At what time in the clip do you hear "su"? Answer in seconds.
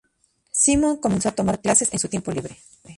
1.99-2.07